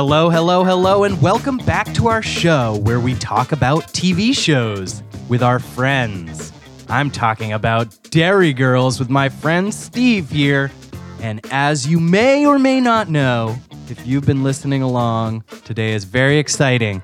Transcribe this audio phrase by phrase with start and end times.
[0.00, 5.02] Hello, hello, hello, and welcome back to our show where we talk about TV shows
[5.28, 6.52] with our friends.
[6.88, 10.70] I'm talking about Derry Girls with my friend Steve here.
[11.20, 13.56] And as you may or may not know,
[13.88, 17.02] if you've been listening along, today is very exciting.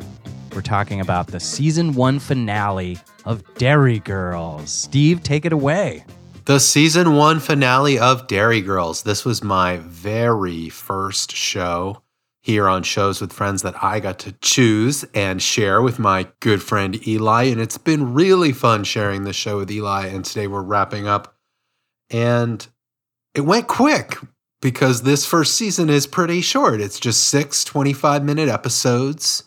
[0.54, 4.70] We're talking about the season one finale of Derry Girls.
[4.70, 6.04] Steve, take it away.
[6.44, 9.02] The season one finale of Derry Girls.
[9.02, 12.03] This was my very first show
[12.44, 16.62] here on Shows with Friends that I got to choose and share with my good
[16.62, 17.44] friend Eli.
[17.44, 20.08] And it's been really fun sharing this show with Eli.
[20.08, 21.36] And today we're wrapping up.
[22.10, 22.66] And
[23.34, 24.18] it went quick
[24.60, 26.82] because this first season is pretty short.
[26.82, 29.44] It's just six 25 minute episodes.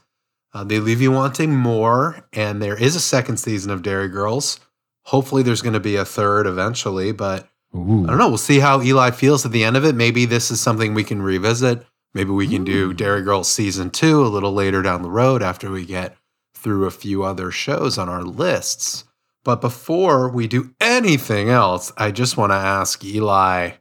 [0.52, 2.28] Uh, they leave you wanting more.
[2.34, 4.60] And there is a second season of Derry Girls.
[5.04, 7.12] Hopefully, there's going to be a third eventually.
[7.12, 8.06] But Ooh.
[8.06, 8.30] I don't know.
[8.30, 9.94] We'll see how Eli feels at the end of it.
[9.94, 11.86] Maybe this is something we can revisit.
[12.18, 12.96] Maybe we can do hmm.
[12.96, 16.18] Derry Girls season two a little later down the road after we get
[16.56, 19.04] through a few other shows on our lists.
[19.44, 23.74] But before we do anything else, I just want to ask Eli.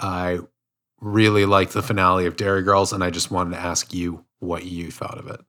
[0.00, 0.40] I
[1.00, 4.64] really liked the finale of Derry Girls, and I just wanted to ask you what
[4.64, 5.40] you thought of it.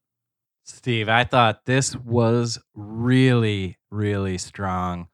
[0.63, 5.07] Steve, I thought this was really, really strong.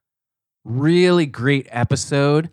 [0.65, 2.49] Really great episode.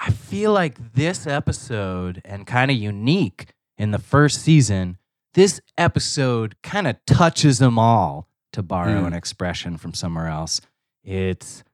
[0.00, 4.96] I feel like this episode, and kind of unique in the first season,
[5.34, 9.08] this episode kind of touches them all, to borrow Mm.
[9.08, 10.60] an expression from somewhere else.
[11.04, 11.64] It's,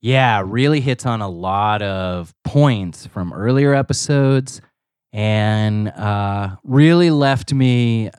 [0.00, 4.60] yeah, really hits on a lot of points from earlier episodes
[5.12, 8.10] and uh, really left me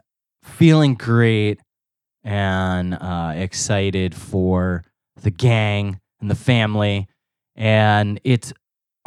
[0.44, 1.60] feeling great
[2.24, 4.84] and uh, excited for
[5.22, 7.08] the gang and the family.
[7.56, 8.52] And it's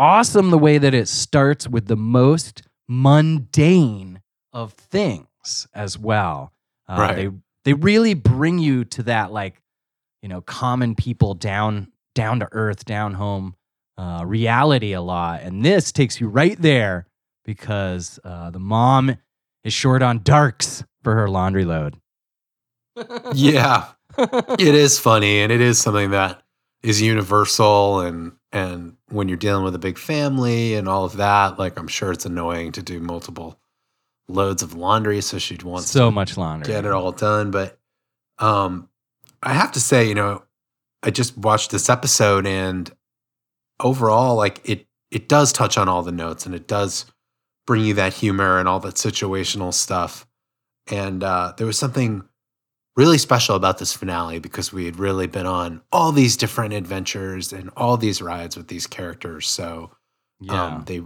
[0.03, 4.21] awesome the way that it starts with the most mundane
[4.53, 6.53] of things as well.
[6.89, 7.17] Uh, Right.
[7.17, 7.31] They
[7.65, 9.63] they really bring you to that like
[10.21, 13.55] you know common people down down to earth, down home
[13.97, 17.07] uh, reality a lot, and this takes you right there
[17.45, 19.17] because uh, the mom
[19.63, 21.97] is short on darks for her laundry load.
[23.35, 23.87] yeah,
[24.19, 26.43] it is funny, and it is something that
[26.83, 28.01] is universal.
[28.01, 31.89] And and when you're dealing with a big family and all of that, like I'm
[31.89, 33.59] sure it's annoying to do multiple
[34.29, 36.73] loads of laundry, so she wants so much laundry.
[36.73, 37.51] get it all done.
[37.51, 37.79] But
[38.39, 38.89] um,
[39.43, 40.43] I have to say, you know,
[41.03, 42.91] I just watched this episode, and
[43.81, 47.07] overall, like it it does touch on all the notes, and it does
[47.67, 50.27] bring you that humor and all that situational stuff.
[50.91, 52.25] And uh, there was something
[52.97, 57.53] really special about this finale because we had really been on all these different adventures
[57.53, 59.49] and all these rides with these characters.
[59.49, 59.91] So
[60.41, 60.65] Yeah.
[60.65, 61.03] um, they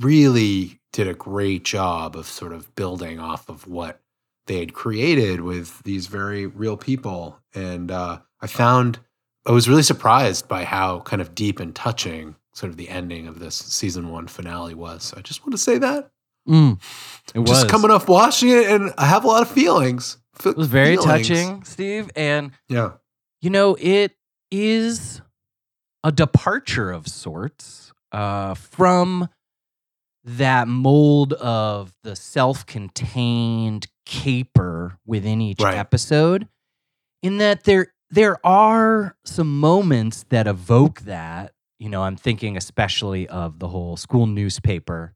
[0.00, 4.00] really did a great job of sort of building off of what
[4.46, 7.38] they had created with these very real people.
[7.54, 8.98] And uh, I found
[9.46, 13.26] I was really surprised by how kind of deep and touching sort of the ending
[13.28, 15.04] of this season one finale was.
[15.04, 16.10] So I just want to say that.
[16.48, 16.78] Mm,
[17.34, 17.50] it was.
[17.50, 20.16] Just coming off watching it, and I have a lot of feelings.
[20.46, 21.28] It was very Feelings.
[21.28, 22.10] touching, Steve.
[22.16, 22.92] And, Yeah.
[23.40, 24.16] you know, it
[24.50, 25.20] is
[26.04, 29.28] a departure of sorts uh, from
[30.24, 35.76] that mold of the self contained caper within each Right.
[35.76, 36.48] episode,
[37.22, 41.52] in that there there are some moments that evoke that.
[41.78, 45.14] You know, I'm thinking especially of the whole school newspaper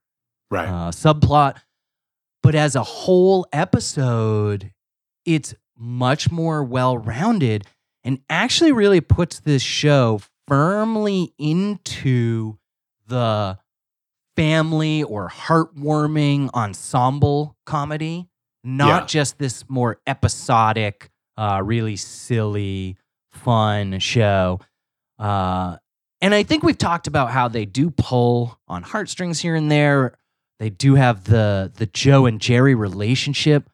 [0.51, 0.69] Right.
[0.69, 1.57] uh, subplot.
[2.43, 4.73] But as a whole episode,
[5.25, 7.67] it's much more well rounded
[8.05, 12.59] and actually really puts this show firmly into
[13.07, 13.59] the
[14.37, 18.29] family or heartwarming ensemble comedy,
[18.65, 19.07] not Yeah.
[19.07, 22.97] just this more episodic, uh, really silly,
[23.31, 24.61] fun show.
[25.19, 25.77] Uh,
[26.21, 30.17] and I think we've talked about how they do pull on heartstrings here and there.
[30.59, 33.69] They do have the the Joe and Gerry relationship,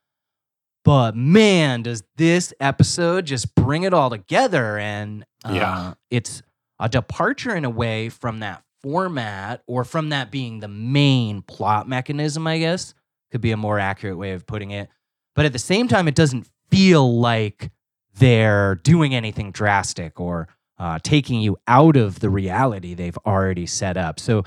[0.88, 4.78] but man, does this episode just bring it all together?
[4.78, 5.94] And uh, Yeah.
[6.10, 6.42] it's
[6.80, 11.86] a departure in a way from that format or from that being the main plot
[11.86, 12.94] mechanism, I guess,
[13.30, 14.88] could be a more accurate way of putting it.
[15.34, 17.70] But at the same time, it doesn't feel like
[18.14, 20.48] they're doing anything drastic or
[20.78, 24.18] uh, taking you out of the reality they've already set up.
[24.18, 24.42] So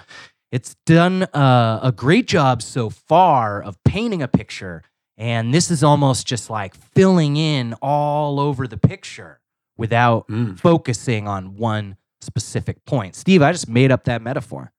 [0.51, 4.81] it's done uh, a great job so far of painting a picture.
[5.21, 9.39] And this is almost just like filling in all over the picture
[9.77, 10.59] without Mm.
[10.59, 13.15] focusing on one specific point.
[13.15, 14.71] Steve, I just made up that metaphor.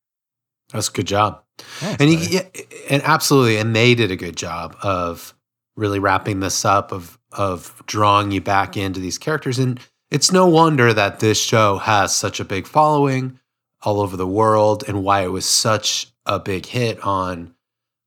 [0.73, 1.43] That's a good job.
[1.59, 2.31] Thanks, and you, buddy.
[2.35, 2.43] yeah,
[2.91, 5.33] and absolutely, and they did a good job of
[5.77, 9.59] really wrapping this up, of of drawing you back into these characters.
[9.61, 9.79] And
[10.11, 13.39] it's no wonder that this show has such a big following
[13.83, 17.55] all over the world, and why it was such a big hit on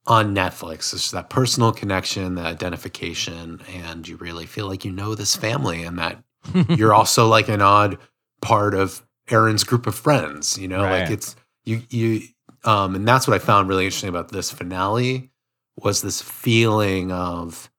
[0.07, 0.93] on Netflix.
[0.93, 5.83] It's that personal connection, that identification, and you really feel like you know this family,
[5.83, 6.23] and that
[6.69, 7.97] you're also like an odd
[8.41, 10.57] part of Erin's group of friends.
[10.57, 12.21] You know, like it's you you
[12.63, 15.31] um, and that's what I found really interesting about this finale
[15.77, 17.69] was this feeling of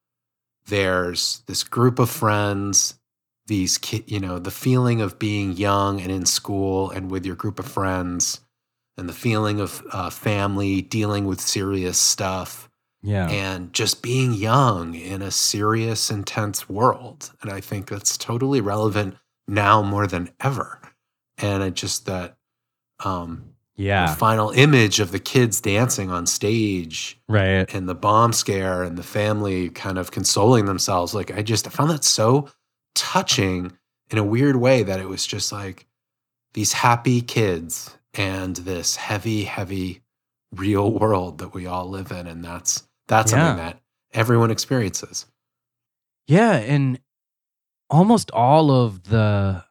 [0.67, 2.99] there's this group of friends,
[3.46, 7.37] these ki- you know, the feeling of being young and in school and with your
[7.37, 8.40] group of friends,
[8.96, 12.69] and the feeling of uh, family dealing with serious stuff
[13.02, 13.28] yeah.
[13.28, 17.32] and just being young in a serious, intense world.
[17.43, 19.16] And I think that's totally relevant
[19.46, 20.81] now more than ever.
[21.38, 22.37] And it just that
[23.04, 24.06] um, yeah.
[24.10, 27.72] the final image of the kids dancing on stage Right.
[27.75, 31.14] and the bomb scare and the family kind of consoling themselves.
[31.14, 32.49] Like I just I found that so
[32.94, 33.72] touching
[34.10, 35.87] in a weird way that it was just like
[36.54, 40.02] these happy kids and this heavy, heavy
[40.52, 42.26] real world that we all live in.
[42.26, 43.38] And that's that's Yeah.
[43.38, 43.80] something that
[44.12, 45.26] everyone experiences.
[46.26, 47.00] Yeah, and
[47.90, 49.64] almost all of the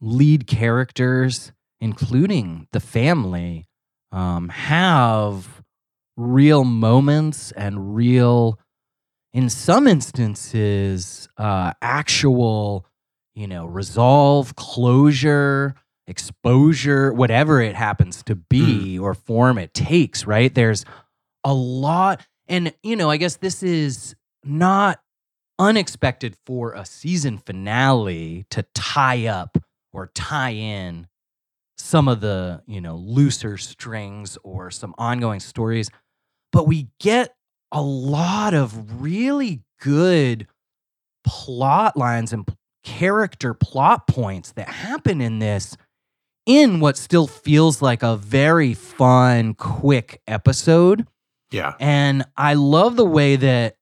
[0.00, 3.66] lead characters, including the family,
[4.10, 5.62] um, have
[6.16, 8.58] real moments and real,
[9.32, 12.86] in some instances, uh, actual,
[13.34, 15.74] you know, resolve, closure,
[16.06, 19.02] exposure, whatever it happens to be hmm.
[19.02, 20.54] or form it takes, right?
[20.54, 20.84] There's
[21.44, 22.26] a lot.
[22.48, 24.14] And, you know, I guess this is
[24.44, 25.00] not
[25.58, 29.58] unexpected for a season finale to tie up
[29.92, 31.06] or tie in
[31.78, 35.90] some of the, you know, looser strings or some ongoing stories.
[36.50, 37.34] But we get
[37.70, 40.46] a lot of really good
[41.24, 42.46] plot lines and
[42.84, 45.76] character plot points that happen in this
[46.46, 51.06] in what still feels like a very fun, quick episode.
[51.50, 51.74] Yeah.
[51.78, 53.76] And I love the way that,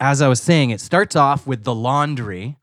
[0.00, 2.56] as I was saying, it starts off with the laundry.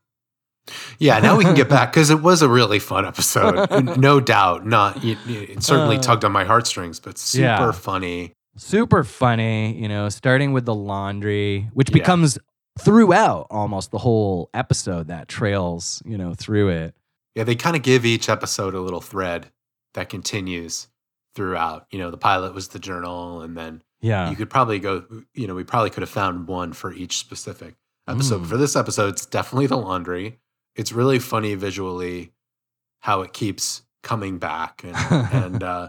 [0.98, 4.66] Yeah, now we can get back because it was a really fun episode, no doubt.
[4.66, 7.72] Not it, it certainly Uh, tugged on my heartstrings, but super yeah.
[7.72, 8.32] funny.
[8.56, 11.94] Super funny, you know, starting with the laundry, which Yeah.
[11.94, 12.38] becomes
[12.78, 16.94] throughout almost the whole episode that trails, you know, through it.
[17.34, 19.50] Yeah, they kind of give each episode a little thread
[19.94, 20.88] that continues
[21.34, 21.86] throughout.
[21.90, 24.30] You know, the pilot was the journal, and then Yeah.
[24.30, 25.04] you could probably go.
[25.34, 27.74] You know, we probably could have found one for each specific
[28.06, 28.42] episode.
[28.42, 28.46] Mm.
[28.46, 30.38] For this episode, it's definitely the laundry.
[30.76, 32.32] It's really funny visually
[33.00, 34.96] how it keeps coming back, and
[35.32, 35.88] and uh,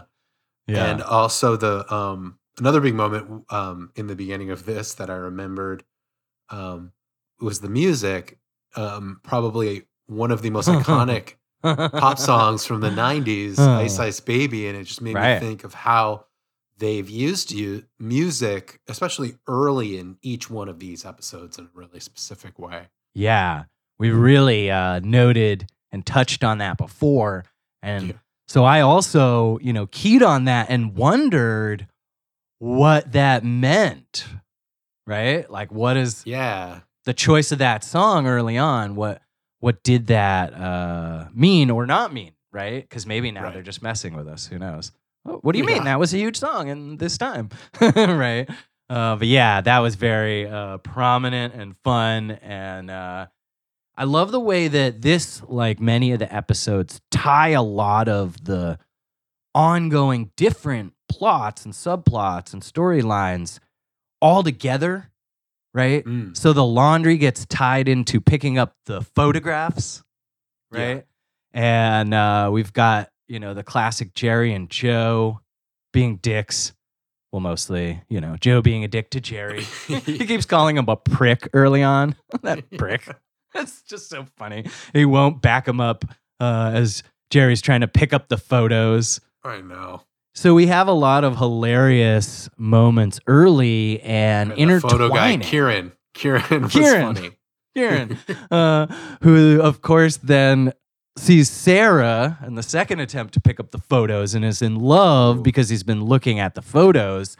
[0.66, 0.86] yeah.
[0.86, 5.14] and also the um another big moment um in the beginning of this that I
[5.16, 5.84] remembered
[6.50, 6.92] um
[7.40, 8.38] was the music
[8.76, 13.78] um probably one of the most iconic pop songs from the 90s Oh.
[13.80, 15.40] Ice Ice Baby and it just made Right.
[15.40, 16.26] me think of how
[16.78, 22.00] they've used you music especially early in each one of these episodes in a really
[22.00, 22.88] specific way.
[23.14, 23.64] Yeah,
[23.98, 27.44] we really uh, noted and touched on that before,
[27.82, 28.12] and Yeah.
[28.46, 31.88] so I also, you know, keyed on that and wondered
[32.58, 34.26] what that meant,
[35.06, 35.50] right?
[35.50, 36.80] Like, what is Yeah.
[37.04, 38.96] the choice of that song early on?
[38.96, 39.22] What
[39.60, 42.82] what did that uh, mean or not mean, right?
[42.82, 43.54] Because maybe now Right.
[43.54, 44.46] they're just messing with us.
[44.46, 44.92] Who knows?
[45.24, 45.74] Oh, what do you Yeah.
[45.76, 45.84] mean?
[45.84, 47.48] That was a huge song in this time,
[47.80, 48.48] right?
[48.88, 53.26] Uh, but yeah, that was very uh, prominent and fun, and uh,
[53.96, 58.44] I love the way that this, like many of the episodes, tie a lot of
[58.44, 58.78] the
[59.54, 63.58] ongoing different plots and subplots and storylines
[64.20, 65.10] all together,
[65.76, 66.04] right?
[66.04, 66.36] Mm.
[66.36, 70.02] So the laundry gets tied into picking up the photographs,
[70.72, 70.80] Yeah.
[70.86, 71.06] right?
[71.52, 75.40] And uh, we've got, you know, the classic Gerry and Joe
[75.92, 76.72] being dicks.
[77.32, 79.62] Well, mostly, you know, Joe being a dick to Gerry.
[79.86, 82.14] he keeps calling him a prick early on.
[82.42, 83.06] that prick.
[83.52, 84.64] That's just so funny.
[84.94, 86.04] He won't back him up
[86.40, 89.20] uh, as Gerry's trying to pick up the photos.
[89.44, 90.02] I know.
[90.36, 95.38] So we have a lot of hilarious moments early and, And the photo guy.
[95.38, 95.92] Kieran.
[96.12, 97.14] Kieran was Kieran.
[97.14, 97.30] funny.
[97.74, 98.18] Kieran,
[98.50, 98.86] uh,
[99.22, 100.74] who of course then
[101.16, 105.38] sees Sarah in the second attempt to pick up the photos and is in love
[105.38, 105.42] Ooh.
[105.42, 107.38] because he's been looking at the photos,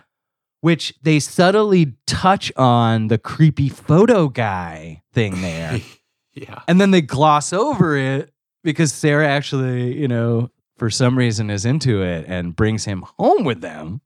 [0.63, 5.81] which they subtly touch on the creepy photo guy thing there.
[6.35, 6.63] yeah.
[6.67, 8.33] and then they gloss over it
[8.65, 13.45] because Sarah actually, you know, for some reason is into it and brings him home
[13.45, 14.01] with them.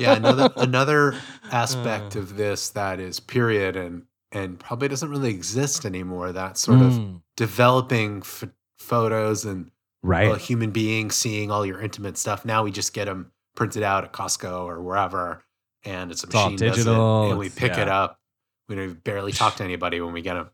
[0.00, 1.14] yeah another another
[1.50, 2.20] aspect Uh.
[2.20, 6.92] of this that is period and and probably doesn't really exist anymore that sort of
[6.92, 8.44] Mm, developing f-
[8.78, 9.70] photos and
[10.02, 10.30] right.
[10.30, 14.04] a human being seeing all your intimate stuff now we just get them printed out
[14.04, 15.44] at costco or wherever
[15.84, 18.20] and it's a It's all machine does it, digital, and we pick it up
[18.68, 20.50] we don't barely talk to anybody when we get them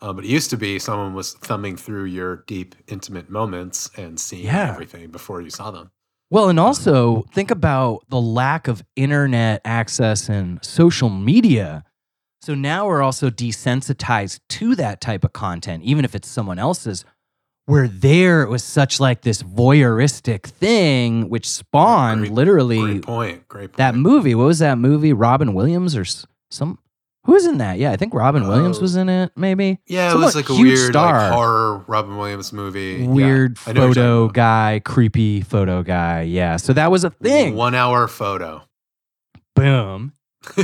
[0.00, 4.18] uh, but it used to be someone was thumbing through your deep intimate moments and
[4.18, 4.72] seeing Yeah.
[4.72, 5.90] everything before you saw them
[6.30, 11.84] Well, and also think about the lack of internet access and social media.
[12.42, 17.04] So now we're also desensitized to that type of content, even if it's someone else's.
[17.66, 23.48] Where there it was such like this voyeuristic thing, which spawned Great- literally great point
[23.48, 24.34] great point that movie.
[24.34, 25.12] What was that movie?
[25.12, 26.04] Robin Williams or
[26.50, 26.78] some?
[27.28, 27.78] Who was in that?
[27.78, 28.80] Yeah, I think Robin Williams Oh.
[28.80, 29.32] was in it.
[29.36, 31.12] Maybe Yeah, it was like a weird star.
[31.12, 33.06] like horror Robin Williams movie.
[33.06, 36.22] Weird I know what you're photo guy, creepy photo guy.
[36.22, 37.54] Yeah, so that was a thing.
[37.54, 38.62] One hour photo.
[39.54, 40.14] Boom.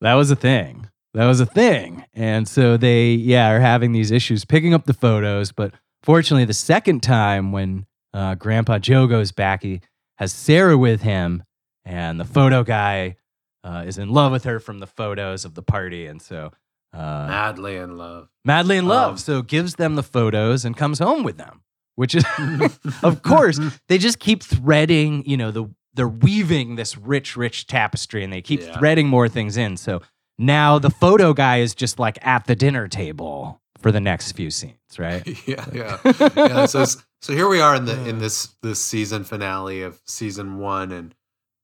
[0.00, 0.88] that was a thing.
[1.14, 2.04] That was a thing.
[2.14, 5.50] And so they, yeah, are having these issues picking up the photos.
[5.50, 5.74] But
[6.04, 9.80] fortunately, the second time when uh, Grandpa Joe goes back, he
[10.18, 11.42] has Sarah with him,
[11.84, 13.16] and the photo guy
[13.64, 16.06] uh, is in love with her from the photos of the party.
[16.06, 16.50] And so
[16.92, 18.28] uh, Madly in love.
[18.44, 19.10] madly in love.
[19.12, 21.62] Um, so gives them the photos and comes home with them,
[21.94, 22.24] which is,
[23.02, 28.24] of course, they just keep threading, you know, the they're weaving this rich, rich tapestry
[28.24, 28.78] and they keep Yeah.
[28.78, 29.76] threading more things in.
[29.76, 30.00] So
[30.38, 34.50] now the photo guy is just like at the dinner table for the next few
[34.50, 35.22] scenes, right?
[35.46, 35.98] yeah, yeah.
[36.34, 36.84] yeah so
[37.20, 41.14] so here we are in the in this this season finale of season one, and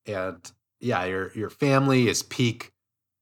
[0.07, 2.73] and yeah, your your family is peak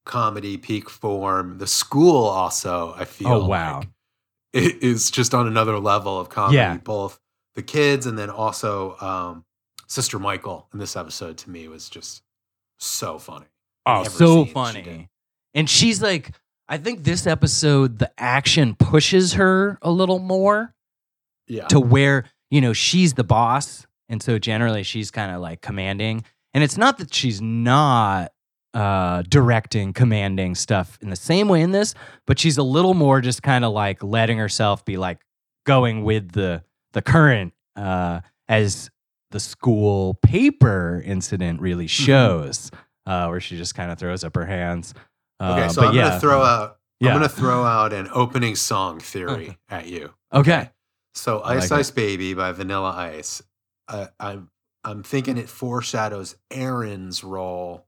[0.05, 1.59] comedy, peak form.
[1.59, 3.29] The school also, I feel.
[3.29, 3.79] Oh, wow.
[3.81, 3.89] like,
[4.53, 6.57] it is just on another level of comedy.
[6.57, 6.77] Yeah.
[6.79, 7.21] Both
[7.55, 9.45] the kids and then also um,
[9.87, 12.23] Sister Michael in this episode to me was just
[12.79, 13.47] so funny.
[13.85, 15.09] Oh, Every so scene she funny.
[15.55, 16.33] And she's like,
[16.69, 20.73] I think this episode, the action pushes her a little more.
[21.49, 21.67] Yeah.
[21.69, 26.25] to where you know she's the boss and so generally she's kind of like commanding
[26.57, 28.33] and it's not that she's not
[28.75, 31.95] uh directing commanding stuff in the same way in this
[32.27, 35.21] but she's a little more just kind of like letting herself be like
[35.67, 38.91] going with the the current uh as
[39.31, 42.71] the school paper incident really shows
[43.07, 44.95] uh where she just kind of throws up her hands
[45.39, 45.61] uh, Mm-hmm.
[45.61, 46.79] Okay, so I'm yeah gonna throw out.
[46.99, 47.11] Yeah.
[47.11, 50.15] I'm gonna throw out an opening song theory at you.
[50.33, 50.71] okay
[51.15, 51.75] So I like Ice it.
[51.75, 53.43] Ice Baby by Vanilla Ice.
[53.87, 54.49] Uh, I'm
[54.87, 57.87] I'm thinking it foreshadows Erin's role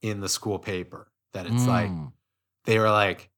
[0.00, 1.10] in the school paper.
[1.34, 2.12] That it's like Mm.
[2.64, 3.28] they were like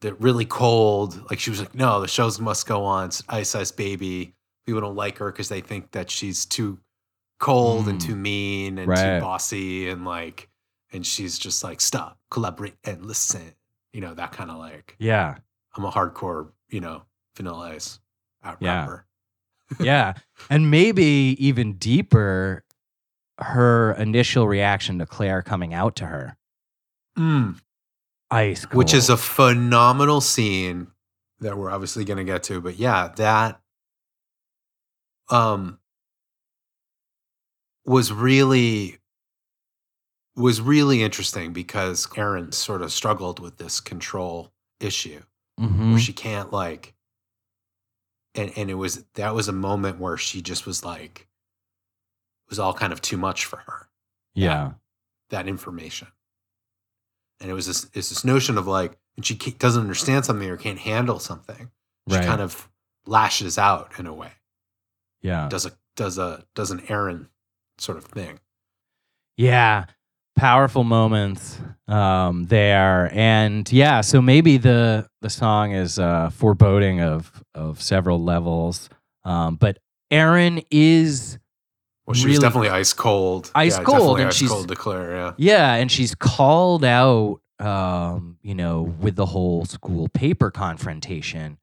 [0.00, 1.28] they're really cold.
[1.30, 3.06] Like she was like, no, the shows must go on.
[3.06, 4.34] It's Ice Ice Baby.
[4.66, 6.78] People don't like her because they think that she's too
[7.38, 8.06] cold and Mm.
[8.06, 9.18] too mean and Right.
[9.18, 10.48] too bossy and like
[10.92, 13.54] and she's just like stop, collaborate and listen.
[13.92, 15.36] You know, that kind of like yeah
[15.74, 17.02] I'm a hardcore, you know,
[17.36, 18.00] vanilla ice
[18.42, 18.80] out Yeah.
[18.80, 19.06] rapper.
[19.80, 20.14] Yeah.
[20.50, 22.64] And maybe even deeper,
[23.38, 26.36] her initial reaction to Claire coming out to her.
[27.18, 27.58] Mm.
[28.30, 28.74] Ice cold.
[28.76, 30.88] Which is a phenomenal scene
[31.40, 32.60] that we're obviously going to get to.
[32.60, 33.60] But yeah, that
[35.28, 35.78] um
[37.84, 38.98] was really
[40.34, 45.22] was really interesting because Erin sort of struggled with this control issue
[45.58, 45.90] Mhm.
[45.92, 46.94] where she can't like
[48.36, 51.20] and and it was that was a moment where she just was like
[52.46, 53.88] it was all kind of too much for her
[54.34, 54.72] yeah.
[55.30, 56.08] that information.
[57.40, 60.56] And it was this it's this notion of like when she doesn't understand something or
[60.56, 61.70] can't handle something,
[62.08, 62.24] she Right.
[62.24, 62.68] kind of
[63.06, 64.30] lashes out in a way.
[65.22, 65.48] Yeah.
[65.48, 67.28] Does a does a does an Erin
[67.78, 68.38] sort of thing.
[69.36, 69.86] Yeah.
[70.36, 73.10] Powerful moments um, there.
[73.14, 78.90] And yeah, so maybe the the song is uh, foreboding of of several levels.
[79.24, 79.78] Um, but
[80.10, 81.38] Erin is
[82.06, 83.50] Well, she Really- was definitely ice cold.
[83.54, 85.16] Ice yeah, cold, and ice she's- cold to Claire.
[85.16, 91.58] Yeah, Yeah, and she's called out, um, you know, with the whole school paper confrontation.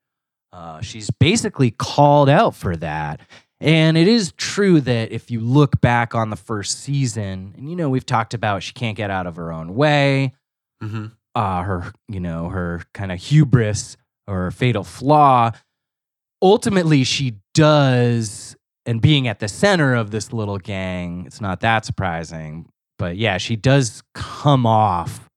[0.51, 3.19] Uh, she's basically called out for that.
[3.63, 7.77] And it is true that if you look back on the first season, and you
[7.77, 10.33] know, we've talked about she can't get out of her own way,
[10.81, 15.51] hmm uh, her, you know, her kind of hubris or fatal flaw.
[16.41, 18.55] Ultimately, she does,
[18.85, 22.69] and being at the center of this little gang, it's not that surprising.
[22.99, 25.27] But yeah, she does come off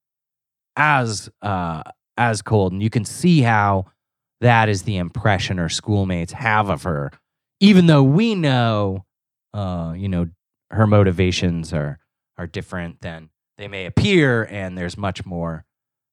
[0.76, 1.82] as uh,
[2.16, 3.86] as cold, and you can see how
[4.40, 7.12] that is the impression her schoolmates have of her,
[7.60, 9.04] even though we know,
[9.54, 10.28] uh, you know,
[10.70, 11.98] her motivations are
[12.38, 15.64] are different than they may appear, and there's much more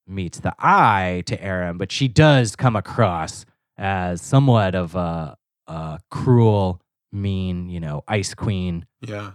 [0.07, 3.45] meets the eye to Erin, but she does come across
[3.77, 6.81] as somewhat of a, a cruel,
[7.12, 8.85] mean, you know, ice queen.
[9.01, 9.31] Yeah.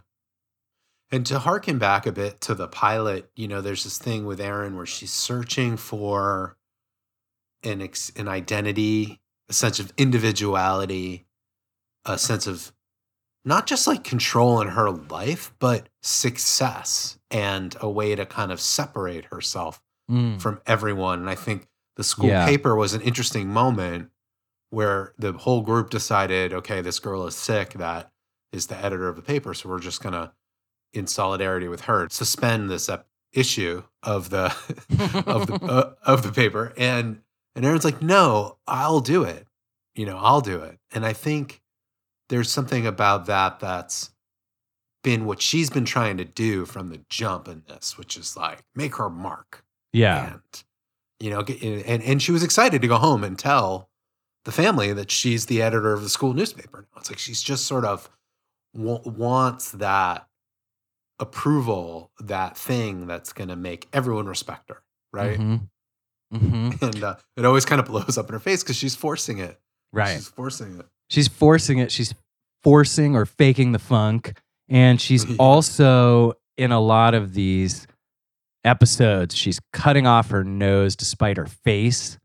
[1.10, 4.40] And to harken back a bit to the pilot, you know, there's this thing with
[4.40, 6.56] Erin where she's searching for
[7.62, 11.26] an ex- an identity, a sense of individuality,
[12.08, 12.72] a sense of
[13.44, 18.60] not just like control in her life, but success and a way to kind of
[18.60, 20.40] separate herself Mm.
[20.40, 21.18] from everyone.
[21.20, 22.46] And I think the school Yeah.
[22.46, 24.10] paper was an interesting moment
[24.70, 27.74] where the whole group decided, okay, this girl is sick.
[27.74, 28.10] That
[28.50, 30.32] is the editor of the paper, so we're just gonna,
[30.94, 34.46] in solidarity with her, suspend this ep- issue of the
[35.26, 36.72] of the uh, of the paper.
[36.78, 37.20] And
[37.54, 39.46] and Erin's like, no, I'll do it.
[39.94, 40.78] You know, I'll do it.
[40.92, 41.60] And I think
[42.28, 44.10] there's something about that that's
[45.02, 48.62] been what she's been trying to do from the jump in this, which is like
[48.74, 49.64] make her mark.
[49.92, 50.32] Yeah.
[50.34, 50.62] and
[51.20, 53.88] you know and and she was excited to go home and tell
[54.44, 57.00] the family that she's the editor of the school newspaper now.
[57.00, 58.10] It's like she's just sort of
[58.74, 60.26] wa- wants that
[61.18, 64.82] approval that thing that's going to make everyone respect her
[65.12, 65.36] right?
[65.36, 65.56] Hmm
[66.32, 69.38] hmm and uh, it always kind of blows up in her face because she's forcing
[69.38, 69.58] it.
[69.92, 70.16] Right.
[70.16, 71.90] she's forcing it She's forcing it.
[71.90, 72.14] She's
[72.62, 74.38] forcing or faking the funk.
[74.68, 77.86] And she's also in a lot of these
[78.64, 82.18] episodes, she's cutting off her nose despite her face,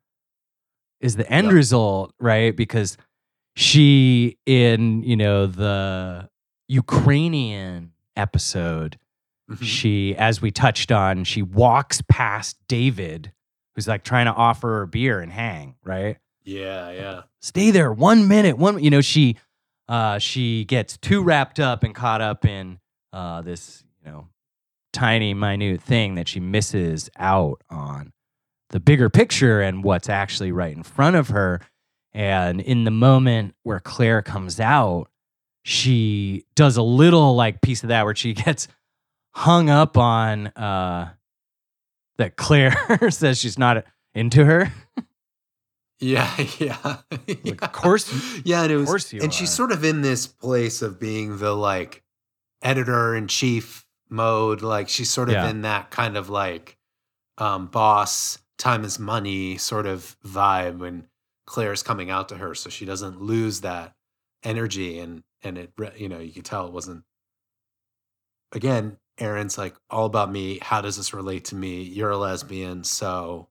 [1.00, 1.54] is the end Yeah.
[1.54, 2.56] result, right?
[2.56, 2.98] Because
[3.56, 6.28] she, in, you know, the
[6.68, 8.98] Ukrainian episode,
[9.52, 9.62] Mhm.
[9.64, 13.32] she, as we touched on, she walks past David,
[13.76, 16.18] who's like trying to offer her beer and hang, right?
[16.44, 17.22] Yeah yeah.
[17.42, 19.38] Stay there one minute one you know she
[19.88, 22.80] uh she gets too wrapped up and caught up in
[23.12, 24.28] uh this you know
[24.92, 28.12] tiny minute thing that she misses out on
[28.70, 31.62] the bigger picture and what's actually right in front of her.
[32.12, 35.10] And in the moment where claire comes out
[35.64, 38.68] she does a little like piece of that where she gets
[39.32, 41.10] hung up on uh
[42.18, 42.76] that claire
[43.10, 44.72] says she's not into her
[46.00, 46.30] yeah
[46.60, 47.54] yeah, Like, yeah.
[47.62, 51.38] of course yeah and it was and she's sort of in this place of being
[51.38, 52.04] the like
[52.62, 55.50] editor in chief mode like she's sort of Yeah.
[55.50, 56.78] in that kind of like
[57.38, 61.08] um boss time is money sort of vibe when
[61.46, 63.94] claire's coming out to her so she doesn't lose that
[64.44, 67.04] energy and and it you know you could tell it wasn't
[68.52, 72.84] again erin's like all about me how does this relate to me you're a lesbian
[72.84, 73.48] so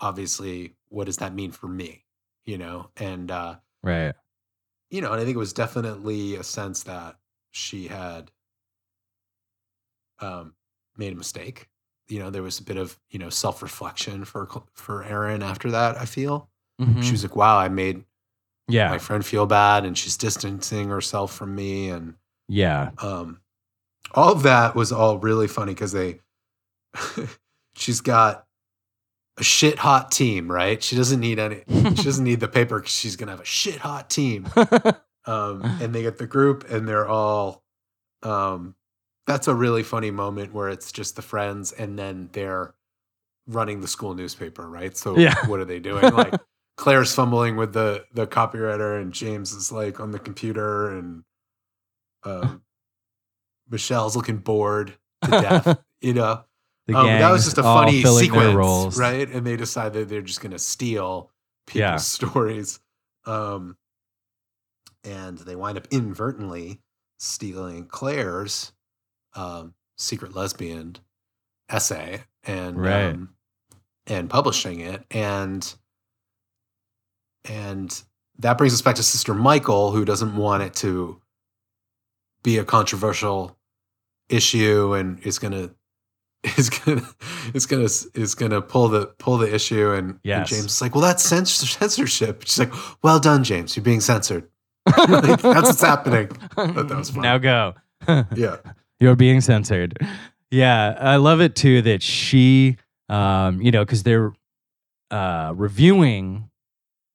[0.00, 2.04] obviously what does that mean for me
[2.44, 4.14] you know and uh right
[4.92, 7.16] you know, and I think it was definitely a sense that
[7.50, 8.30] she had
[10.20, 10.52] um,
[10.98, 11.70] made a mistake.
[12.08, 15.70] You know, there was a bit of you know self reflection for for Erin after
[15.70, 15.96] that.
[15.96, 17.02] I feel Mhm.
[17.02, 18.04] she was like, "Wow, I made
[18.68, 22.16] yeah my friend feel bad," and she's distancing herself from me, and
[22.48, 23.40] yeah um,
[24.14, 26.20] all of that was all really funny because they
[27.76, 28.46] she's got
[29.38, 30.82] a shit hot team, right?
[30.82, 31.62] She doesn't need any.
[31.68, 34.46] She doesn't need the paper 'cause she's gonna have a shit hot team.
[35.26, 37.62] um, and they get the group and they're all
[38.22, 38.74] um,
[39.26, 42.74] that's a really funny moment where it's just the friends and then they're
[43.46, 45.34] running the school newspaper right so Yeah.
[45.46, 46.34] what are they doing like
[46.76, 51.22] claire's fumbling with the the copywriter and james is like on the computer and
[52.24, 52.62] um,
[53.70, 54.92] michelle's looking bored
[55.22, 56.42] to death you know
[56.92, 60.40] the um, that was just a funny sequence right and they decide that they're just
[60.40, 61.30] going to steal
[61.66, 61.96] people's Yeah.
[61.96, 62.80] stories
[63.26, 63.76] um,
[65.04, 66.80] and they wind up inadvertently
[67.18, 68.72] stealing Claire's
[69.34, 70.96] um, secret lesbian
[71.68, 73.06] essay and Right.
[73.14, 73.30] um,
[74.06, 75.74] and publishing it and
[77.44, 78.02] and
[78.38, 81.20] that brings us back to Sister Michael, who doesn't want it to
[82.42, 83.56] be a controversial
[84.28, 85.70] issue and is gonna
[86.56, 87.02] is gonna
[87.54, 91.02] is gonna is gonna pull the pull the issue and, and James is like, well,
[91.02, 92.42] that's censorship.
[92.44, 93.76] She's like, well done, James.
[93.76, 94.48] You're being censored.
[94.96, 96.28] Like, that's what's happening.
[96.56, 97.22] But that was fun.
[97.22, 97.74] Now go.
[98.34, 98.56] Yeah.
[98.98, 99.96] You're being censored.
[100.50, 102.76] Yeah, I love it too that she,
[103.08, 104.32] um, you know, because they're
[105.10, 106.50] uh, reviewing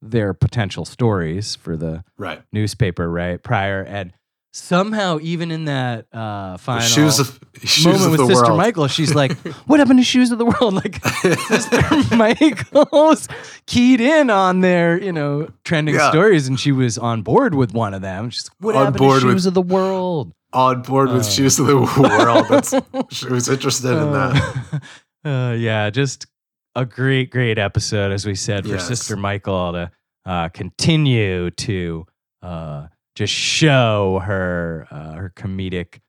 [0.01, 2.41] their potential stories for the Right.
[2.53, 3.41] newspaper, right?
[3.43, 4.13] Prior and
[4.57, 7.39] somehow, even in that uh, final of
[7.83, 8.57] moment with Sister world.
[8.57, 13.27] Michael, she's like, "What happened to Shoes of the World?" Like Sister Michael's
[13.65, 16.09] keyed in on their, you know, trending Yeah.
[16.09, 18.29] stories, and she was on board with one of them.
[18.29, 21.23] She's like, "What On happened board to with- Shoes of the World?" on board with
[21.25, 21.29] Uh.
[21.29, 22.45] shoes of the world.
[22.49, 22.73] That's,
[23.13, 24.81] she was interested in that.
[25.25, 26.25] Uh, uh, yeah, just
[26.73, 28.87] a great, great episode, as we said, for Yes.
[28.87, 29.91] Sister Michael to
[30.25, 32.05] uh, continue to
[32.41, 36.01] uh, just show her uh, her comedic,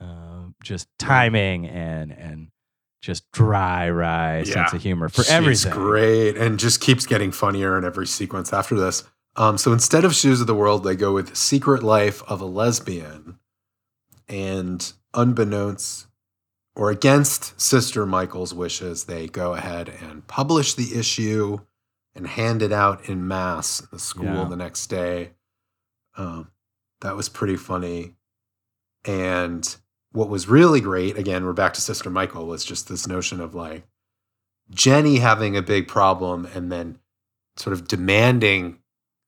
[0.00, 2.48] uh, just timing and and
[3.02, 5.72] just dry, wry sense of humor for She's everything.
[5.72, 9.04] great and just keeps getting funnier in every sequence after this.
[9.36, 12.46] Um, so instead of Shoes of the World, they go with Secret Life of a
[12.46, 13.38] Lesbian.
[14.28, 16.06] And unbeknownst
[16.74, 21.58] or against Sister Michael's wishes, they go ahead and publish the issue
[22.14, 24.44] and hand it out in mass in the school Yeah.
[24.48, 25.32] the next day.
[26.16, 26.50] Um,
[27.00, 28.14] that was pretty funny.
[29.04, 29.76] And
[30.12, 33.54] what was really great, again, we're back to Sister Michael, was just this notion of
[33.54, 33.84] like
[34.70, 36.98] Jenny having a big problem and then
[37.56, 38.78] sort of demanding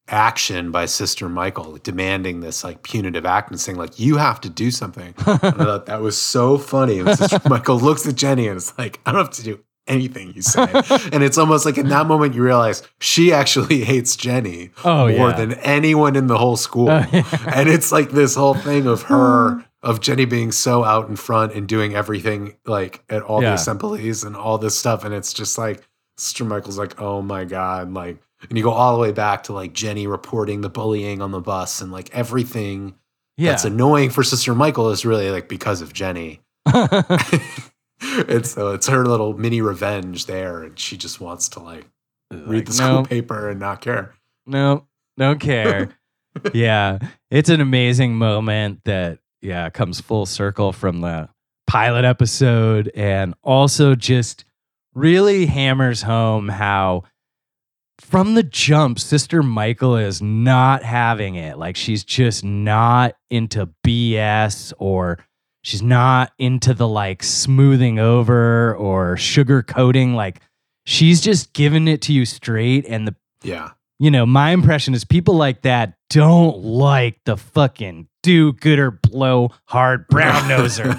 [0.09, 4.49] action by Sister Michael, demanding this like punitive act and saying, like, you have to
[4.49, 5.15] do something.
[5.27, 7.01] And I thought that was so funny.
[7.01, 10.33] And Sister Michael looks at Jenny and it's like, I don't have to do anything
[10.35, 10.63] you say.
[11.13, 15.31] and it's almost like in that moment you realize she actually hates Jenny oh more
[15.31, 15.37] yeah.
[15.37, 16.91] than anyone in the whole school.
[16.91, 17.25] Oh, yeah.
[17.55, 21.55] and it's like this whole thing of her of Jenny being so out in front
[21.55, 23.51] and doing everything like at all Yeah.
[23.51, 25.05] the assemblies and all this stuff.
[25.05, 27.93] And it's just like Sister Michael's like, oh my God.
[27.95, 31.31] Like, and you go all the way back to like Jenny reporting the bullying on
[31.31, 32.97] the bus and like everything
[33.37, 33.51] yeah.
[33.51, 36.41] that's annoying for Sister Michael is really like because of Jenny.
[38.29, 40.63] and so uh, it's her little mini revenge there.
[40.63, 41.87] And she just wants to like
[42.31, 44.15] read Like, the school no, paper and not care.
[44.47, 45.91] no, don't care.
[46.55, 46.99] yeah,
[47.31, 51.29] it's an amazing moment that yeah comes full circle from the
[51.67, 54.45] pilot episode, and also just
[54.95, 57.05] really hammers home how
[58.01, 61.59] from the jump, Sister Michael is not having it.
[61.59, 65.19] Like she's just not into BS or
[65.69, 70.15] she's not into the like smoothing over or sugar coating.
[70.15, 70.41] Like
[70.87, 72.87] she's just giving it to you straight.
[72.87, 73.71] And the Yeah.
[73.99, 79.51] you know, my impression is people like that don't like the fucking do gooder blow
[79.67, 80.95] hard brown noser.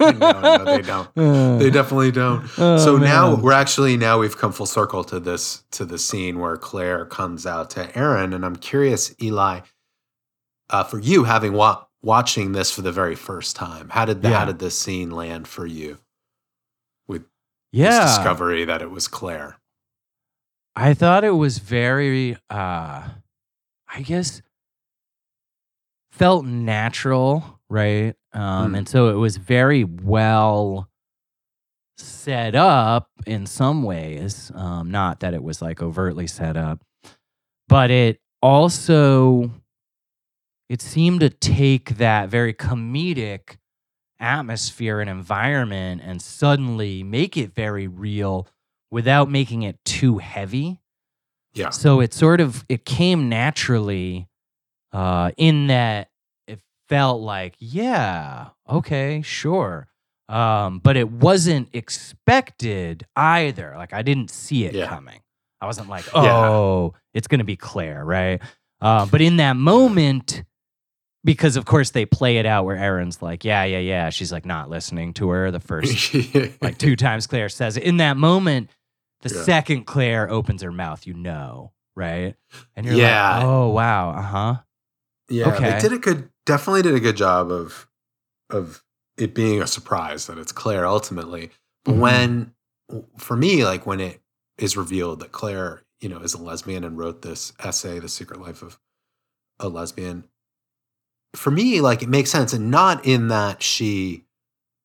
[0.00, 1.08] no, no, they don't.
[1.16, 2.48] Uh, They definitely don't.
[2.58, 6.38] oh, so now we're actually now we've come full circle to this to the scene
[6.38, 9.60] where Claire comes out to Erin, and I'm curious, Eli,
[10.70, 14.28] uh, for you having wa- watching this for the very first time, how did the,
[14.30, 14.38] Yeah.
[14.40, 15.98] how did this scene land for you?
[17.08, 17.24] With
[17.72, 19.56] yeah, this discovery that it was Claire.
[20.76, 23.08] I thought it was very, uh,
[23.88, 24.42] I guess,
[26.10, 28.14] felt natural, right?
[28.32, 28.78] Um, Mm.
[28.78, 30.88] And so it was very well
[31.96, 34.50] set up in some ways.
[34.54, 36.84] Um, not that it was like overtly set up,
[37.68, 39.50] but it also
[40.68, 43.56] it seemed to take that very comedic
[44.20, 48.46] atmosphere and environment and suddenly make it very real
[48.90, 50.80] without making it too heavy.
[51.52, 51.70] Yeah.
[51.70, 54.28] So it sort of it came naturally
[54.92, 56.08] uh in that
[56.46, 59.88] it felt like, yeah, okay, sure.
[60.28, 63.74] Um, but it wasn't expected either.
[63.76, 64.88] Like I didn't see it Yeah.
[64.88, 65.20] coming.
[65.60, 66.48] I wasn't like, Yeah.
[66.48, 68.40] oh, it's gonna be Claire, right?
[68.80, 70.44] Uh, but in that moment,
[71.24, 74.10] because of course they play it out where Erin's like, yeah, yeah, yeah.
[74.10, 76.14] She's like not listening to her the first
[76.62, 77.82] like two times Claire says it.
[77.84, 78.70] In that moment,
[79.22, 79.42] the Yeah.
[79.42, 82.34] second Claire opens her mouth, you know, right?
[82.76, 83.36] And you're Yeah.
[83.38, 84.54] like, oh wow, uh huh.
[85.30, 85.72] Yeah, Okay.
[85.72, 87.88] they did a good, definitely did a good job of
[88.50, 88.82] of
[89.16, 91.50] it being a surprise that it's Claire ultimately.
[91.84, 91.98] But Mhm.
[92.00, 92.54] when,
[93.16, 94.20] for me, like when it
[94.58, 98.40] is revealed that Claire, you know, is a lesbian and wrote this essay, "The Secret
[98.40, 98.78] Life of
[99.58, 100.28] a Lesbian,"
[101.34, 104.24] for me, like it makes sense, and not in that she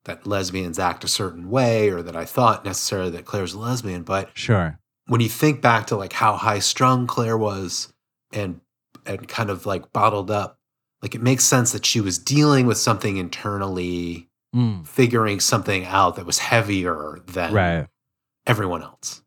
[0.05, 4.03] that lesbians act a certain way or that I thought necessarily that Claire's a lesbian,
[4.03, 4.79] but Sure.
[5.07, 7.93] when you think back to like how high strung Claire was
[8.31, 8.61] and
[9.05, 10.57] and kind of like bottled up,
[11.01, 16.15] like it makes sense that she was dealing with something internally, Mm, figuring something out
[16.15, 17.87] that was heavier than right.
[18.47, 19.21] everyone else.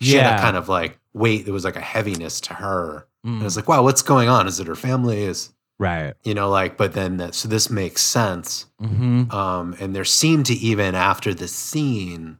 [0.00, 0.38] She had Yeah.
[0.38, 3.06] a kind of like weight, there was like a heaviness to her.
[3.24, 3.40] And Mm.
[3.42, 4.46] it was like, wow, what's going on?
[4.46, 5.24] Is it her family?
[5.24, 5.52] Is
[5.82, 6.14] Right.
[6.22, 8.66] You know, like, but then that, so this makes sense.
[8.80, 9.32] Mm-hmm.
[9.32, 12.38] Um, and there seemed to even after the scene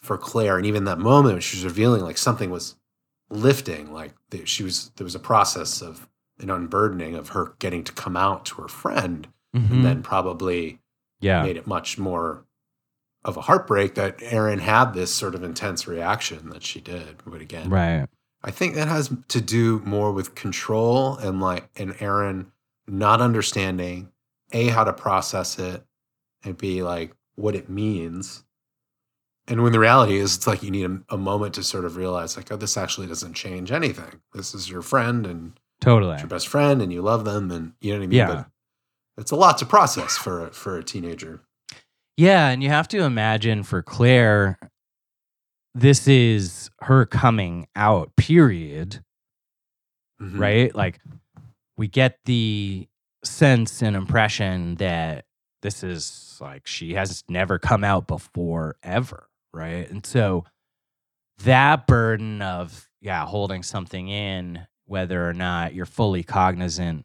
[0.00, 2.76] for Claire, and even that moment when she was revealing, like something was
[3.28, 4.14] lifting, like
[4.44, 6.08] she was, there was a process of
[6.40, 9.74] an unburdening of her getting to come out to her friend, Mm-hmm.
[9.74, 10.78] and then probably
[11.20, 11.42] yeah.
[11.42, 12.46] made it much more
[13.22, 17.16] of a heartbreak that Erin had this sort of intense reaction that she did.
[17.26, 18.06] But again, Right.
[18.44, 22.52] I think that has to do more with control and like and Erin
[22.86, 24.10] not understanding
[24.52, 25.84] a how to process it
[26.44, 28.44] and be like what it means.
[29.48, 31.96] And when the reality is, it's like you need a, a moment to sort of
[31.96, 34.20] realize, like, oh, this actually doesn't change anything.
[34.32, 36.18] This is your friend and Totally.
[36.18, 38.18] your best friend, and you love them, and you know what I mean.
[38.18, 38.26] Yeah.
[38.26, 38.46] But
[39.18, 41.40] it's a lot to process for a, for a teenager.
[42.16, 44.58] Yeah, and you have to imagine for Claire,
[45.74, 49.02] this is her coming out, period.
[50.20, 50.38] Mhm.
[50.38, 50.74] Right?
[50.74, 51.00] Like,
[51.76, 52.88] we get the
[53.24, 55.24] sense and impression that
[55.62, 59.28] this is like she has never come out before ever.
[59.54, 59.88] Right.
[59.90, 60.44] And so
[61.38, 67.04] that burden of, yeah, holding something in, whether or not you're fully cognizant,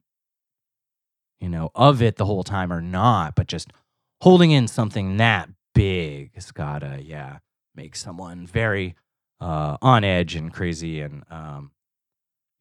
[1.39, 3.71] you know, of it the whole time or not, but just
[4.21, 7.39] holding in something that big has gotta, yeah,
[7.77, 8.95] make someone very
[9.39, 11.71] uh, on edge and crazy and, um,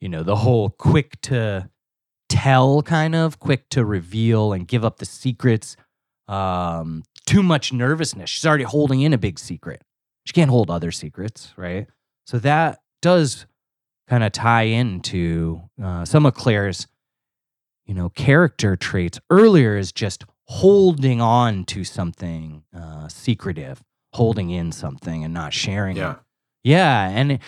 [0.01, 1.69] you know, the whole quick to
[2.29, 5.77] tell kind of, quick to reveal and give up the secrets.
[6.29, 8.31] Um, too much nervousness.
[8.31, 9.83] She's already holding in a big secret.
[10.25, 11.87] She can't hold other secrets, right?
[12.27, 13.47] So that does
[14.09, 16.87] kind of tie into uh, some of Claire's,
[17.87, 19.19] you know, character traits.
[19.31, 23.83] Earlier is just holding on to something uh, secretive,
[24.17, 26.13] holding in something and not sharing Yeah.
[26.13, 26.17] it.
[26.65, 27.39] Yeah, and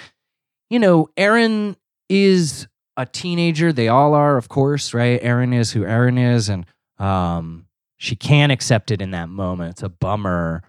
[0.70, 1.76] you know, Erin
[2.09, 3.72] is a teenager.
[3.72, 5.18] They all are, of course, right?
[5.22, 6.66] Erin is who Erin is, and
[6.98, 9.70] um, she can't accept it in that moment.
[9.72, 10.62] It's a bummer,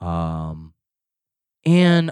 [0.00, 0.74] um,
[1.64, 2.10] and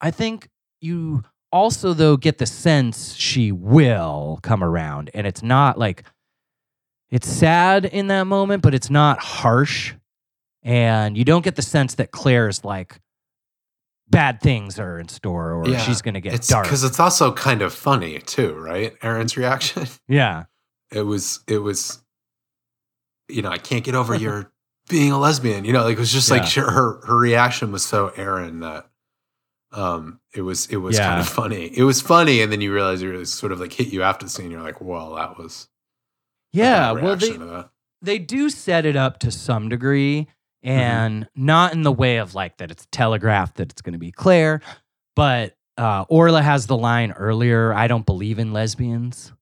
[0.00, 0.48] I think
[0.80, 6.04] you also though get the sense she will come around, and it's not like
[7.10, 9.94] it's sad in that moment, but it's not harsh,
[10.62, 13.00] and you don't get the sense that Claire's like
[14.08, 16.64] bad things are in store or Yeah, she's going to get It's dark.
[16.64, 18.94] because it's also kind of funny too, right?
[19.02, 19.86] Erin's reaction.
[20.08, 20.44] yeah.
[20.92, 22.02] It was it was,
[23.28, 24.52] you know, I can't get over your
[24.88, 25.64] being a lesbian.
[25.64, 26.48] You know, like it was just like Yeah.
[26.48, 28.86] she- her her reaction was so Erin that
[29.72, 31.66] um it was it was kind of funny.
[31.76, 34.26] It was funny, and then you realize it really sort of like hit you after
[34.26, 34.50] the scene.
[34.50, 35.68] You're like, well, that was
[36.52, 36.90] Yeah.
[36.90, 37.70] Well, they, reaction to that.
[38.02, 40.26] they do set it up to some degree
[40.64, 40.78] Mm-hmm.
[40.78, 44.12] and not in the way of like that it's telegraphed that it's going to be
[44.12, 44.60] Claire,
[45.16, 49.32] but uh, Orla has the line earlier I don't believe in lesbians.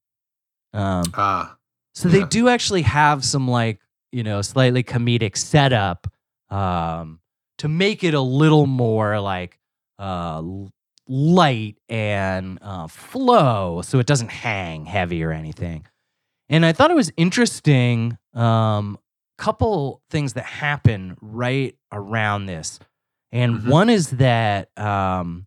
[0.72, 1.56] Um, ah
[1.94, 3.80] So they do actually have some like,
[4.12, 6.06] you know, slightly comedic setup
[6.50, 7.18] um,
[7.58, 9.58] to make it a little more like
[9.98, 10.40] uh,
[11.08, 15.84] light and uh, flow so it doesn't hang heavy or anything.
[16.48, 18.16] And I thought it was interesting.
[18.34, 18.98] Um,
[19.38, 22.78] couple things that happen right around this.
[23.32, 23.66] And Mhm.
[23.68, 25.46] one is that um,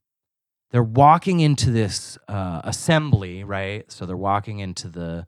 [0.72, 3.92] they're walking into this uh, assembly, right?
[3.92, 5.28] So they're walking into the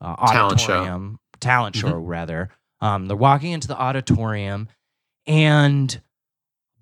[0.00, 0.72] uh, Talent show.
[0.74, 2.50] auditorium, talent show, rather.
[2.80, 4.68] Um, they're walking into the auditorium,
[5.26, 5.94] and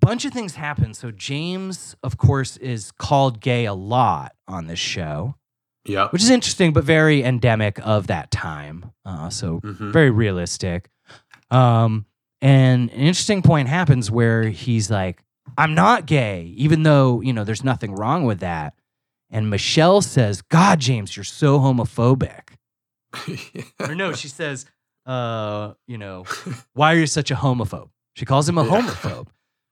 [0.02, 0.94] a bunch of things happen.
[0.94, 5.36] So James, of course, is called gay a lot on this show,
[5.84, 6.12] Yep.
[6.12, 8.92] which is interesting, but very endemic of that time.
[9.04, 9.92] Uh, so Mhm.
[9.92, 10.88] very realistic.
[11.50, 12.06] Um,
[12.40, 15.22] and an interesting point happens where he's like,
[15.58, 18.74] I'm not gay, even though, you know, there's nothing wrong with that.
[19.30, 22.50] And Michelle says, God, James, you're so homophobic.
[23.80, 24.66] Or no, she says,
[25.06, 26.24] uh, you know,
[26.74, 27.90] why are you such a homophobe?
[28.14, 28.70] She calls him a Yeah.
[28.82, 29.28] homophobe,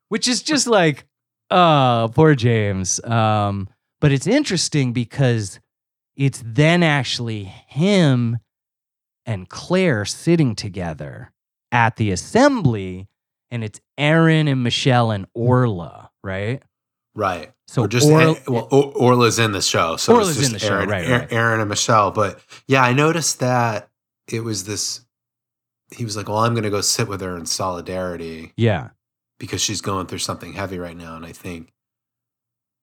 [0.09, 1.07] which is just like,
[1.51, 3.03] oh, poor James.
[3.05, 3.69] Um,
[4.01, 5.61] but it's interesting because
[6.17, 8.39] it's then actually him
[9.27, 11.33] and Claire sitting together
[11.73, 13.09] at the assembly,
[13.51, 16.63] and it's Erin and Michelle and Orla, right?
[17.15, 17.53] right.
[17.67, 20.59] So or just Orla- well, Orla's in the show, so Orla's it's just in the
[20.59, 21.33] show, Erin, right, right.
[21.33, 22.11] Erin and Michelle.
[22.11, 23.91] But yeah, I noticed that
[24.27, 25.03] it was this.
[25.95, 28.91] He was like, "Well, I'm going to go sit with her in solidarity yeah,
[29.39, 31.73] because she's going through something heavy right now." And I think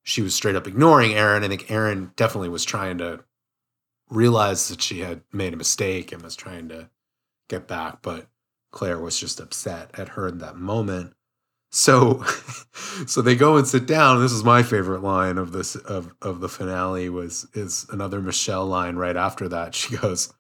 [0.04, 1.44] she was straight up ignoring Erin.
[1.44, 3.24] I think Erin definitely was trying to
[4.10, 6.90] realize that she had made a mistake and was trying to
[7.50, 8.28] get back, but
[8.76, 11.14] Claire was just upset at her in that moment.
[11.72, 12.22] So,
[13.08, 14.22] so they go and sit down.
[14.22, 18.66] This is my favorite line of this of of the finale was is another Michelle
[18.66, 19.74] line right after that.
[19.74, 20.34] She goes,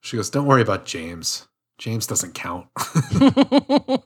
[0.00, 1.48] She goes, "Don't worry about James.
[1.78, 2.66] James doesn't count."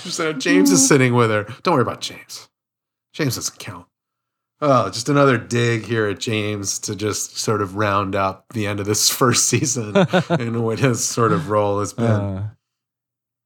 [0.00, 1.44] she said, "James is sitting with her.
[1.62, 2.48] Don't worry about James.
[3.12, 3.86] James doesn't count."
[4.64, 8.78] Oh, just another dig here at James to just sort of round up the end
[8.78, 9.96] of this first season
[10.30, 12.06] and what his sort of role has been.
[12.06, 12.48] Uh,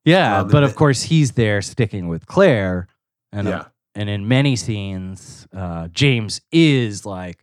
[0.04, 2.86] yeah, Um, but of course he's there sticking with Claire,
[3.32, 7.42] and yeah, and in many scenes, uh, James is like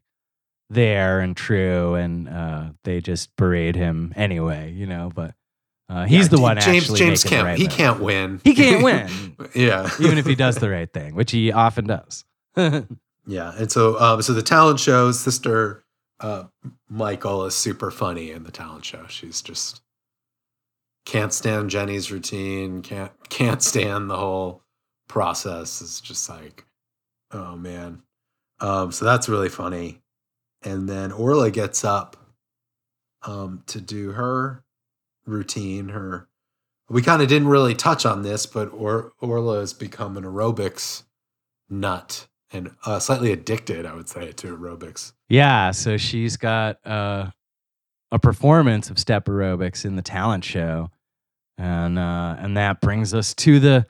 [0.69, 5.11] there and true, and uh, they just berate him anyway, you know.
[5.13, 5.33] But
[5.89, 6.83] uh, he's Yeah, the one James.
[6.83, 7.45] actually James can't.
[7.45, 7.73] right he move.
[7.73, 8.39] can't win.
[8.43, 12.23] He can't win, yeah, even if he does the right thing, which he often does.
[13.25, 15.83] Yeah, and so um, so the talent show, sister
[16.19, 16.45] uh,
[16.89, 19.05] Michael is super funny in the talent show.
[19.07, 19.81] She's just
[21.05, 22.81] can't stand Jenny's routine.
[22.81, 24.61] Can't can't stand the whole
[25.07, 25.81] process.
[25.81, 26.65] It's just like,
[27.31, 28.01] oh man.
[28.59, 30.01] Um, so that's really funny.
[30.63, 32.15] And then Orla gets up
[33.23, 34.63] um, to do her
[35.25, 35.89] routine.
[35.89, 36.27] Her
[36.89, 41.03] we kind of didn't really touch on this, but or- Orla has become an aerobics
[41.69, 45.13] nut and uh, slightly addicted, I would say, to aerobics.
[45.27, 47.31] Yeah, so she's got uh,
[48.11, 50.89] a performance of step aerobics in the talent show,
[51.57, 53.85] and uh, and that brings us to the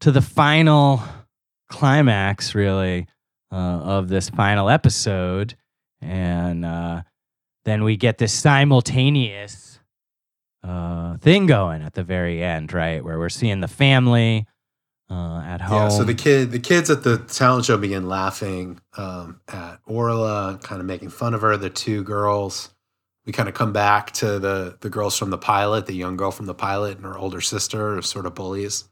[0.00, 1.02] to the final
[1.70, 3.06] climax, really,
[3.50, 5.54] uh, of this final episode,
[6.00, 7.02] and uh,
[7.64, 9.80] then we get this simultaneous
[10.62, 14.46] uh, thing going at the very end, right, where we're seeing the family.
[15.12, 15.76] Uh, at home.
[15.76, 20.58] Yeah, so the kid, the kids at the talent show begin laughing um, at Orla,
[20.62, 21.54] kind of making fun of her.
[21.58, 22.70] The two girls,
[23.26, 26.30] we kind of come back to the the girls from the pilot, the young girl
[26.30, 28.84] from the pilot, and her older sister are sort of bullies,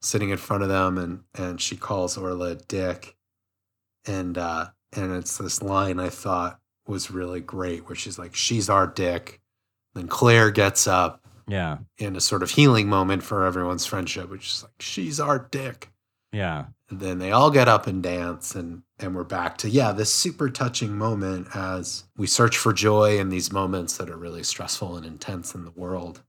[0.00, 3.14] sitting in front of them, and and she calls Orla a dick,
[4.06, 8.70] and uh, and it's this line I thought was really great, where she's like, "She's
[8.70, 9.42] our dick."
[9.94, 11.19] Then Claire gets up
[11.50, 15.38] yeah, in a sort of healing moment for everyone's friendship, which is like, "She's our
[15.38, 15.90] dick."
[16.32, 19.90] yeah, And then they all get up and dance, and and we're back to yeah,
[19.92, 24.42] this super touching moment as we search for joy in these moments that are really
[24.44, 26.22] stressful and intense in the world,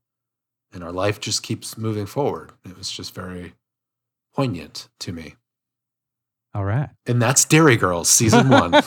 [0.72, 2.50] and our life just keeps moving forward.
[2.64, 3.52] It was just very
[4.34, 5.34] poignant to me,
[6.54, 6.88] all right.
[7.06, 8.72] and that's Derry Girls season one.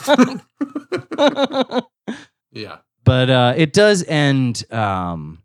[2.52, 4.70] yeah, but uh, it does end.
[4.72, 5.42] Um,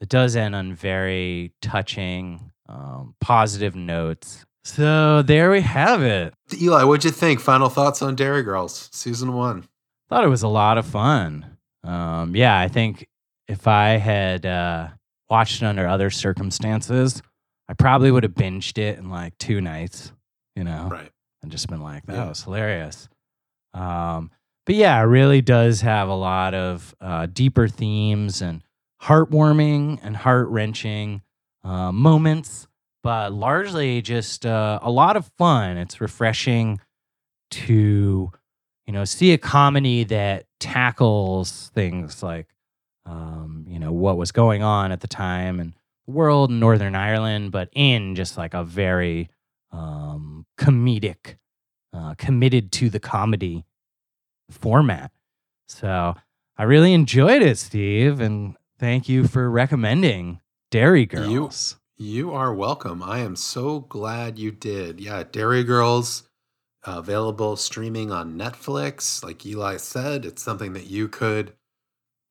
[0.00, 4.44] it does end on very touching, um, positive notes.
[4.64, 6.34] So there we have it.
[6.60, 7.40] Eli, what'd you think?
[7.40, 9.66] Final thoughts on Derry Girls season one?
[10.08, 11.56] Thought it was a lot of fun.
[11.84, 13.08] Um, yeah, I think
[13.46, 14.88] if I had uh,
[15.30, 17.22] watched it under other circumstances,
[17.68, 20.12] I probably would have binged it in like two nights.
[20.56, 21.10] You know, Right.
[21.42, 22.28] and just been like, that Yeah.
[22.28, 23.08] was hilarious.
[23.74, 24.30] Um,
[24.66, 28.62] but yeah, it really does have a lot of uh, deeper themes and
[29.02, 31.22] heartwarming and heart wrenching
[31.64, 32.66] uh, moments,
[33.02, 35.76] but largely just uh, a lot of fun.
[35.76, 36.80] It's refreshing
[37.50, 38.30] to,
[38.86, 42.48] you know, see a comedy that tackles things like,
[43.06, 45.74] um, you know, what was going on at the time and
[46.06, 49.30] the world in Northern Ireland, but in just like a very
[49.72, 51.36] um, comedic,
[51.92, 53.64] uh, committed to the comedy
[54.50, 55.12] format.
[55.68, 56.16] So
[56.56, 61.76] I really enjoyed it, Steve, and thank you for recommending Derry Girls.
[61.96, 63.02] You are welcome.
[63.02, 65.00] I am so glad you did.
[65.00, 66.28] Yeah, Derry Girls
[66.86, 69.24] uh, available streaming on Netflix.
[69.24, 71.54] Like Eli said, it's something that you could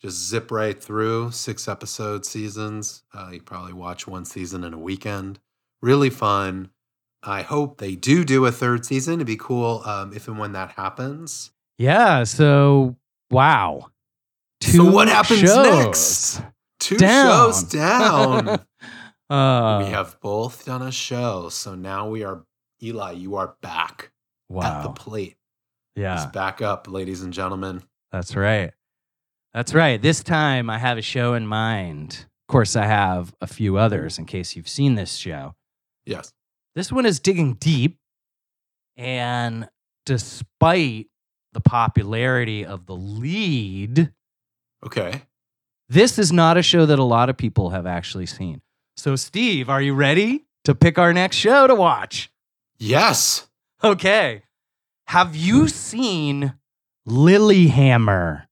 [0.02, 1.32] just zip right through.
[1.32, 3.04] Six episode seasons.
[3.14, 5.40] Uh, you probably watch one season in a weekend.
[5.82, 6.70] Really fun.
[7.24, 9.16] I hope they do do a third season.
[9.16, 11.52] It'd be cool um, if and when that happens.
[11.78, 12.24] Yeah.
[12.24, 12.96] So
[13.30, 13.88] wow.
[14.62, 15.65] So what happens shows.
[15.86, 16.41] next?
[16.80, 17.52] Two Down.
[17.52, 18.48] shows down.
[19.30, 21.50] uh, we have both done a show.
[21.50, 22.43] So now we are,
[22.82, 24.12] Eli, you are back
[24.62, 25.36] at the plate.
[25.96, 26.29] Yeah.
[26.34, 27.84] Back up, ladies and gentlemen.
[28.12, 28.71] That's right.
[29.54, 30.00] That's right.
[30.02, 32.25] This time I have a show in mind.
[32.48, 35.56] Of course, I have a few others in case you've seen this show.
[36.06, 36.32] Yes.
[36.75, 37.98] This one is digging deep.
[38.96, 39.67] And
[40.06, 41.08] despite
[41.54, 44.12] the popularity of the lead,
[44.86, 45.23] Okay.
[45.90, 48.62] this is not a show that a lot of people have actually seen.
[48.96, 52.30] So, Steve, are you ready to pick our next show to watch?
[52.78, 53.48] Yes.
[53.84, 54.44] Okay.
[55.08, 56.54] Have you seen
[57.08, 58.44] Lilyhammer?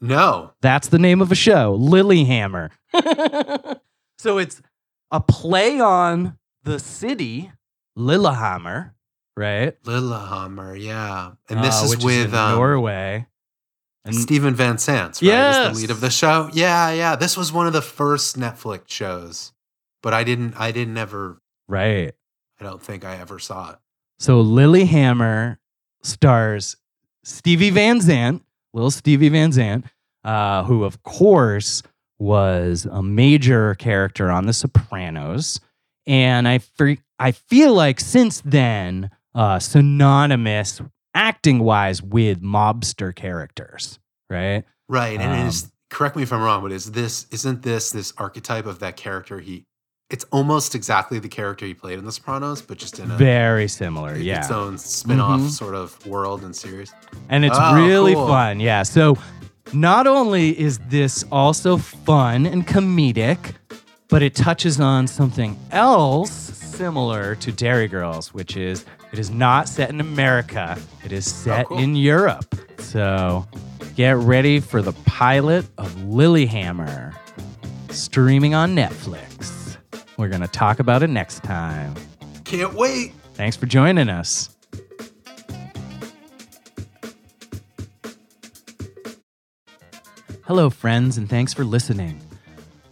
[0.00, 0.52] No.
[0.62, 2.70] That's the name of a show, Lilyhammer.
[4.18, 4.62] so it's
[5.10, 7.50] a play on the city,
[7.96, 8.94] Lillehammer,
[9.36, 9.76] right?
[9.84, 10.76] Lillehammer.
[10.76, 11.32] Yeah.
[11.48, 13.26] And this Uh, is with in um, Norway.
[14.04, 15.68] And Steven Van Zandt, right?
[15.68, 16.48] Is the lead of the show.
[16.54, 17.16] Yeah, yeah.
[17.16, 19.52] This was one of the first Netflix shows,
[20.02, 20.54] but I didn't.
[20.58, 21.40] I didn't ever.
[21.68, 22.12] right.
[22.58, 23.78] I don't think I ever saw it.
[24.18, 25.56] So Lilyhammer
[26.02, 26.76] stars
[27.24, 28.42] Stevie Van Zandt,
[28.74, 29.86] little Stevie Van Zandt,
[30.24, 31.82] uh, who of course
[32.18, 35.60] was a major character on The Sopranos,
[36.06, 40.80] and I fe- I feel like since then uh, synonymous
[41.14, 43.98] acting wise with mobster characters,
[44.28, 44.64] right?
[44.88, 45.70] Right, and Um, it is.
[45.90, 49.40] Correct me if I'm wrong, but is this isn't this this archetype of that character?
[49.40, 49.64] He,
[50.08, 53.66] it's almost exactly the character he played in The Sopranos, but just in a Very
[53.66, 54.48] similar, its yeah.
[54.50, 55.48] own spin-off Mhm.
[55.50, 56.92] sort of world and series.
[57.28, 58.26] and it's Oh, really cool.
[58.28, 58.60] fun.
[58.60, 58.84] Yeah.
[58.84, 59.16] So
[59.72, 63.54] not only is this also fun and comedic,
[64.08, 69.68] but it touches on something else similar to Derry Girls, which is it is not
[69.68, 70.78] set in America.
[71.04, 71.76] It is set cool.
[71.76, 72.54] in Europe.
[72.78, 73.46] So
[73.96, 77.14] get ready for the pilot of Lilyhammer
[77.90, 79.76] streaming on Netflix.
[80.16, 81.94] We're going to talk about it next time.
[82.44, 83.12] Can't wait.
[83.34, 84.48] Thanks for joining us.
[90.46, 92.22] Hello, friends, and thanks for listening.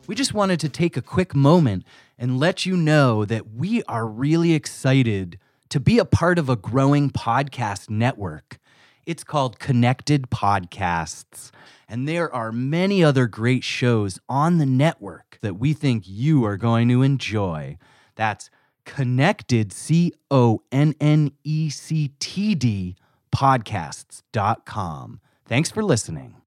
[0.07, 1.87] We just wanted to take a quick moment
[2.19, 5.39] and let you know that we are really excited
[5.69, 8.59] to be a part of a growing podcast network.
[9.07, 11.51] It's called Connected Podcasts,
[11.89, 16.57] and there are many other great shows on the network that we think you are
[16.57, 17.79] going to enjoy.
[18.17, 18.51] That's
[18.85, 22.97] connected, C O N N E C T D
[23.35, 25.21] podcasts.com.
[25.47, 26.38] Thanks for listening.